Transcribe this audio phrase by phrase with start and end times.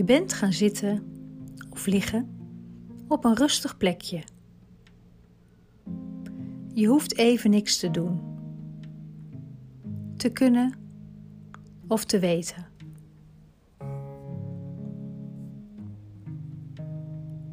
[0.00, 1.02] Je bent gaan zitten
[1.70, 2.28] of liggen
[3.08, 4.22] op een rustig plekje.
[6.72, 8.20] Je hoeft even niks te doen,
[10.16, 10.74] te kunnen
[11.86, 12.66] of te weten.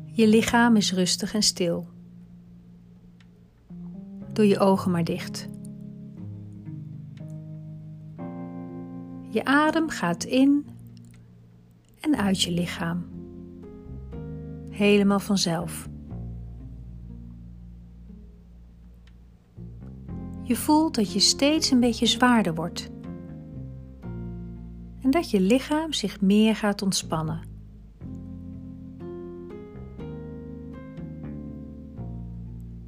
[0.05, 1.87] Je lichaam is rustig en stil.
[4.33, 5.47] Doe je ogen maar dicht.
[9.29, 10.75] Je adem gaat in
[12.07, 13.05] en uit je lichaam.
[14.69, 15.89] Helemaal vanzelf.
[20.43, 22.89] Je voelt dat je steeds een beetje zwaarder wordt.
[25.01, 27.41] En dat je lichaam zich meer gaat ontspannen.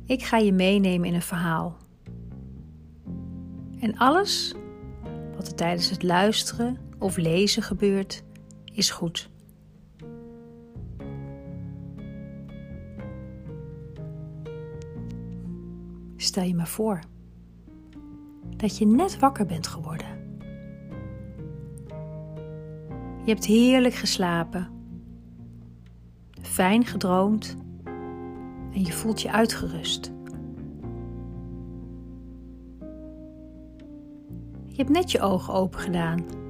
[0.06, 1.78] Ik ga je meenemen in een verhaal.
[3.80, 4.56] En alles
[5.36, 8.24] wat er tijdens het luisteren of lezen gebeurt,
[8.80, 9.30] is goed.
[16.16, 17.00] Stel je maar voor
[18.58, 20.08] dat je net wakker bent geworden.
[23.26, 24.68] Je hebt heerlijk geslapen,
[26.42, 27.58] fijn gedroomd
[28.74, 30.12] en je voelt je uitgerust.
[34.66, 36.49] Je hebt net je ogen open gedaan.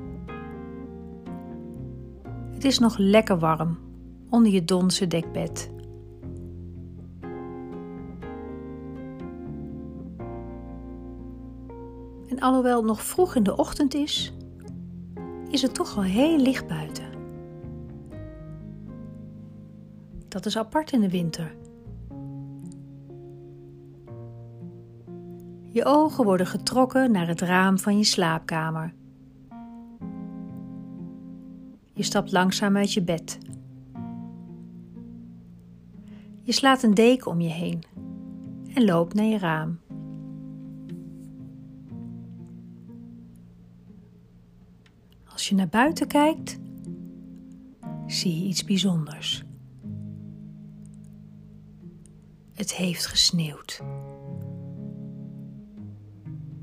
[2.60, 3.78] Het is nog lekker warm
[4.30, 5.72] onder je donse dekbed.
[12.28, 14.34] En alhoewel het nog vroeg in de ochtend is,
[15.50, 17.06] is het toch al heel licht buiten.
[20.28, 21.56] Dat is apart in de winter.
[25.70, 28.94] Je ogen worden getrokken naar het raam van je slaapkamer.
[32.00, 33.38] Je stapt langzaam uit je bed.
[36.42, 37.84] Je slaat een deken om je heen
[38.74, 39.80] en loopt naar je raam.
[45.26, 46.60] Als je naar buiten kijkt,
[48.06, 49.44] zie je iets bijzonders.
[52.54, 53.84] Het heeft gesneeuwd.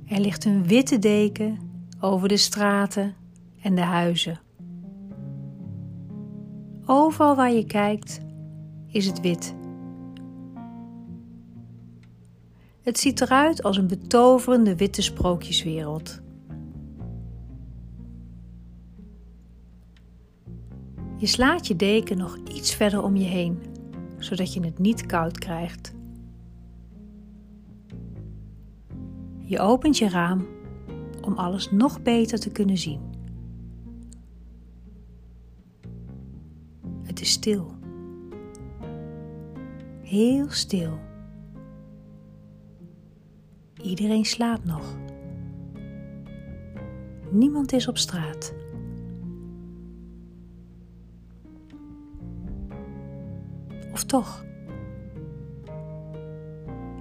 [0.06, 1.58] Er ligt een witte deken
[2.00, 3.14] over de straten
[3.60, 4.44] en de huizen.
[6.88, 8.20] Overal waar je kijkt
[8.86, 9.54] is het wit.
[12.80, 16.20] Het ziet eruit als een betoverende witte sprookjeswereld.
[21.16, 23.62] Je slaat je deken nog iets verder om je heen,
[24.18, 25.94] zodat je het niet koud krijgt.
[29.38, 30.46] Je opent je raam
[31.20, 33.15] om alles nog beter te kunnen zien.
[37.06, 37.74] Het is stil.
[40.02, 40.98] Heel stil.
[43.82, 44.96] Iedereen slaapt nog.
[47.30, 48.54] Niemand is op straat.
[53.92, 54.44] Of toch?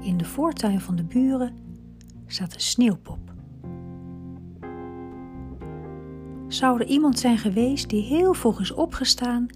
[0.02, 1.54] In de voortuin van de buren
[2.26, 3.34] staat een sneeuwpop.
[6.48, 9.48] Zou er iemand zijn geweest die heel vroeg is opgestaan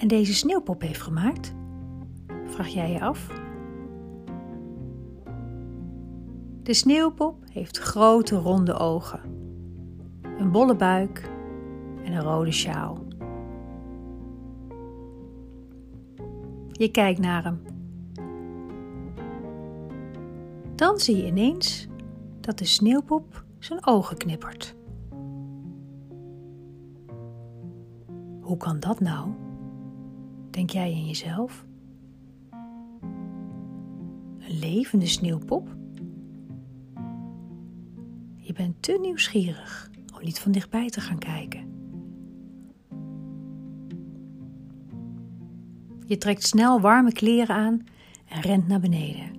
[0.00, 1.54] en deze sneeuwpop heeft gemaakt?
[2.44, 3.26] Vraag jij je af?
[6.62, 9.20] De sneeuwpop heeft grote ronde ogen,
[10.38, 11.30] een bolle buik
[12.04, 13.04] en een rode sjaal.
[16.68, 17.62] Je kijkt naar hem.
[20.74, 21.88] Dan zie je ineens
[22.40, 24.76] dat de sneeuwpop zijn ogen knippert.
[28.40, 29.28] Hoe kan dat nou?
[30.50, 31.66] Denk jij in jezelf?
[34.38, 35.68] Een levende sneeuwpop?
[38.36, 41.68] Je bent te nieuwsgierig om niet van dichtbij te gaan kijken.
[46.06, 47.84] Je trekt snel warme kleren aan
[48.28, 49.30] en rent naar beneden.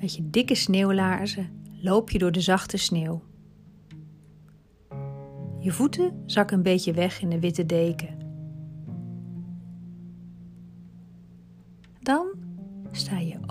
[0.00, 3.22] Met je dikke sneeuwlaarzen loop je door de zachte sneeuw.
[5.58, 8.29] Je voeten zakken een beetje weg in de witte deken.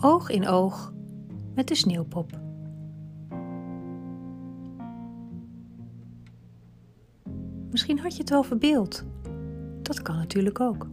[0.03, 0.93] Oog in oog
[1.55, 2.39] met de sneeuwpop.
[7.71, 9.05] Misschien had je het wel verbeeld.
[9.81, 10.87] Dat kan natuurlijk ook.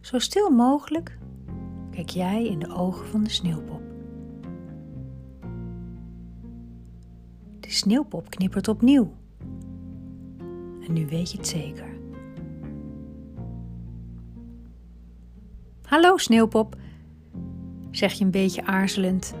[0.00, 1.18] Zo stil mogelijk
[1.90, 3.82] kijk jij in de ogen van de sneeuwpop.
[7.60, 9.12] De sneeuwpop knippert opnieuw.
[10.86, 11.95] En nu weet je het zeker.
[15.86, 16.76] Hallo Sneeuwpop,
[17.90, 19.34] zeg je een beetje aarzelend.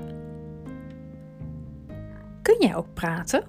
[2.42, 3.44] Kun jij ook praten?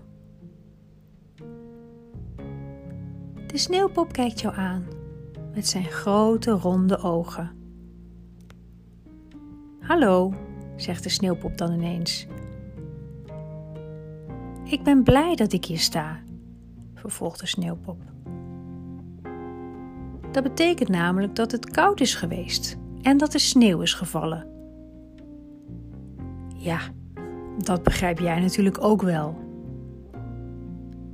[3.48, 4.86] De sneeuwpop kijkt jou aan
[5.54, 7.52] met zijn grote ronde ogen.
[9.80, 10.34] Hallo,
[10.76, 12.28] zegt de sneeuwpop dan ineens.
[14.64, 16.20] Ik ben blij dat ik hier sta,
[16.94, 18.00] vervolgt de sneeuwpop.
[20.32, 24.48] Dat betekent namelijk dat het koud is geweest en dat er sneeuw is gevallen.
[26.56, 26.80] Ja,
[27.58, 29.38] dat begrijp jij natuurlijk ook wel.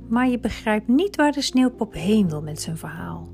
[0.08, 3.28] Maar je begrijpt niet waar de sneeuwpop heen wil met zijn verhaal.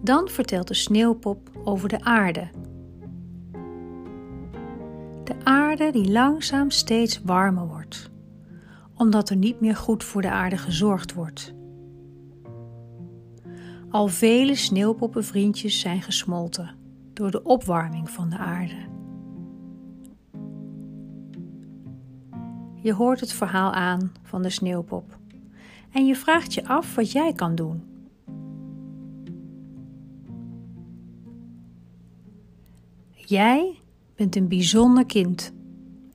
[0.00, 2.48] Dan vertelt de sneeuwpop over de aarde.
[5.24, 8.10] De aarde die langzaam steeds warmer wordt,
[8.94, 11.55] omdat er niet meer goed voor de aarde gezorgd wordt.
[13.96, 16.70] Al vele sneeuwpoppenvriendjes zijn gesmolten
[17.12, 18.74] door de opwarming van de aarde.
[22.82, 25.18] Je hoort het verhaal aan van de sneeuwpop
[25.92, 27.82] en je vraagt je af wat jij kan doen.
[33.12, 33.78] Jij
[34.16, 35.52] bent een bijzonder kind,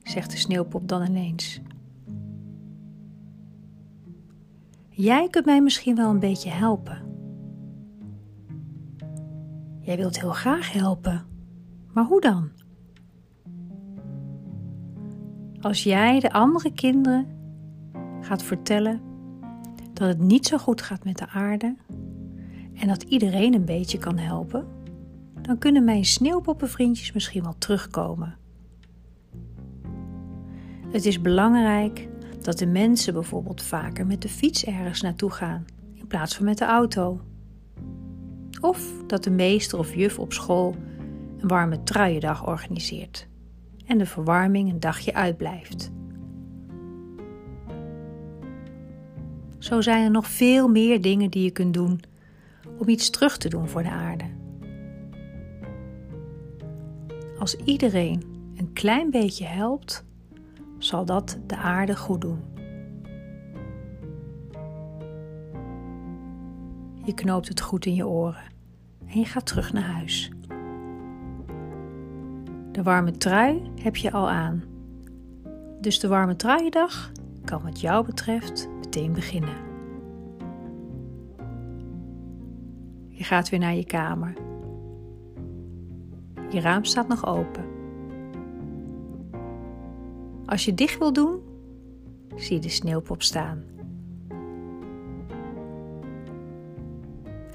[0.02, 1.60] zegt de sneeuwpop dan ineens.
[4.90, 7.11] Jij kunt mij misschien wel een beetje helpen.
[9.92, 11.26] Jij wilt heel graag helpen,
[11.92, 12.50] maar hoe dan?
[15.60, 17.26] Als jij de andere kinderen
[18.20, 19.00] gaat vertellen
[19.92, 21.76] dat het niet zo goed gaat met de aarde
[22.74, 24.66] en dat iedereen een beetje kan helpen,
[25.42, 28.36] dan kunnen mijn sneeuwpoppenvriendjes misschien wel terugkomen.
[30.90, 32.08] Het is belangrijk
[32.40, 36.58] dat de mensen bijvoorbeeld vaker met de fiets ergens naartoe gaan in plaats van met
[36.58, 37.20] de auto.
[38.62, 40.74] Of dat de meester of juf op school
[41.38, 43.28] een warme truiendag organiseert
[43.86, 45.90] en de verwarming een dagje uitblijft.
[49.58, 52.00] Zo zijn er nog veel meer dingen die je kunt doen
[52.78, 54.24] om iets terug te doen voor de aarde.
[57.38, 58.22] Als iedereen
[58.56, 60.04] een klein beetje helpt,
[60.78, 62.51] zal dat de aarde goed doen.
[67.04, 68.44] Je knoopt het goed in je oren
[69.06, 70.30] en je gaat terug naar huis.
[72.72, 74.62] De warme trui heb je al aan.
[75.80, 77.12] Dus de warme truiendag
[77.44, 79.56] kan wat jou betreft meteen beginnen.
[83.08, 84.32] Je gaat weer naar je kamer.
[86.50, 87.64] Je raam staat nog open.
[90.46, 91.40] Als je dicht wil doen,
[92.36, 93.71] zie je de sneeuwpop staan.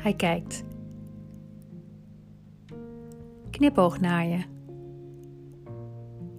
[0.07, 0.63] Hij kijkt.
[3.49, 4.43] Knipoog naar je.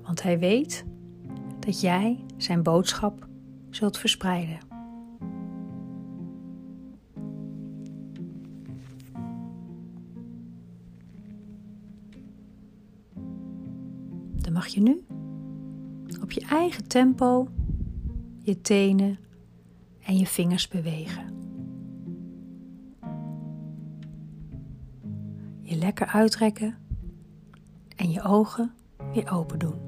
[0.03, 0.85] Want hij weet
[1.59, 3.29] dat jij zijn boodschap
[3.71, 4.59] zult verspreiden.
[14.37, 15.05] Dan mag je nu
[16.23, 17.49] op je eigen tempo
[18.43, 19.19] je tenen
[20.05, 21.38] en je vingers bewegen.
[25.79, 26.79] Lekker uitrekken
[27.97, 28.75] en je ogen
[29.13, 29.88] weer open doen.